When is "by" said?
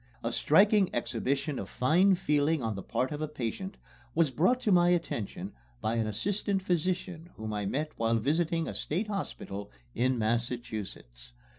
5.79-5.97